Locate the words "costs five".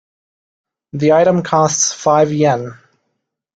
1.43-2.33